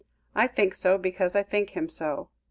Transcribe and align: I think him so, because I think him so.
I 0.33 0.47
think 0.47 0.71
him 0.73 0.79
so, 0.79 0.97
because 0.97 1.35
I 1.35 1.43
think 1.43 1.69
him 1.77 1.87
so. 1.87 2.31